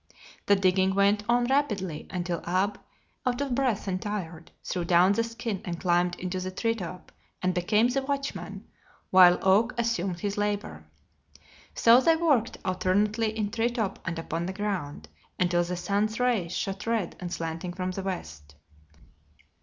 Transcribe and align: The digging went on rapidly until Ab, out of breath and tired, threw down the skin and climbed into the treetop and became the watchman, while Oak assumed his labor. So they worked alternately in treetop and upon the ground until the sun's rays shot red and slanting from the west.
The 0.47 0.55
digging 0.55 0.95
went 0.95 1.23
on 1.29 1.43
rapidly 1.45 2.07
until 2.09 2.41
Ab, 2.47 2.79
out 3.23 3.39
of 3.39 3.53
breath 3.53 3.87
and 3.87 4.01
tired, 4.01 4.49
threw 4.63 4.83
down 4.83 5.11
the 5.11 5.23
skin 5.23 5.61
and 5.63 5.79
climbed 5.79 6.15
into 6.15 6.39
the 6.39 6.49
treetop 6.49 7.11
and 7.43 7.53
became 7.53 7.87
the 7.87 8.01
watchman, 8.01 8.65
while 9.11 9.37
Oak 9.43 9.75
assumed 9.77 10.21
his 10.21 10.39
labor. 10.39 10.85
So 11.75 12.01
they 12.01 12.15
worked 12.15 12.57
alternately 12.65 13.37
in 13.37 13.51
treetop 13.51 13.99
and 14.03 14.17
upon 14.17 14.47
the 14.47 14.53
ground 14.53 15.07
until 15.39 15.63
the 15.63 15.77
sun's 15.77 16.19
rays 16.19 16.51
shot 16.51 16.87
red 16.87 17.15
and 17.19 17.31
slanting 17.31 17.73
from 17.73 17.91
the 17.91 18.01
west. 18.01 18.55